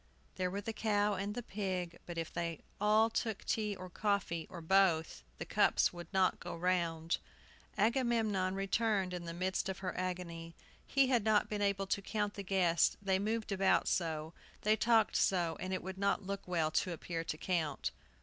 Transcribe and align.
There 0.33 0.49
were 0.49 0.61
the 0.61 0.73
cow 0.73 1.13
and 1.13 1.35
the 1.35 1.43
pig. 1.43 1.99
But 2.07 2.17
if 2.17 2.33
they 2.33 2.61
all 2.79 3.07
took 3.11 3.43
tea 3.45 3.75
or 3.75 3.87
coffee, 3.87 4.47
or 4.49 4.59
both, 4.59 5.21
the 5.37 5.45
cups 5.45 5.89
could 5.89 6.07
not 6.11 6.39
go 6.39 6.55
round. 6.55 7.19
Agamemnon 7.77 8.55
returned 8.55 9.13
in 9.13 9.25
the 9.25 9.33
midst 9.35 9.69
of 9.69 9.77
her 9.85 9.95
agony. 9.95 10.55
He 10.87 11.09
had 11.09 11.23
not 11.23 11.49
been 11.49 11.61
able 11.61 11.85
to 11.85 12.01
count 12.01 12.33
the 12.33 12.41
guests, 12.41 12.97
they 12.99 13.19
moved 13.19 13.51
about 13.51 13.87
so, 13.87 14.33
they 14.63 14.75
talked 14.75 15.15
so; 15.15 15.55
and 15.59 15.71
it 15.71 15.83
would 15.83 15.99
not 15.99 16.25
look 16.25 16.47
well 16.47 16.71
to 16.71 16.93
appear 16.93 17.23
to 17.23 17.37
count. 17.37 17.91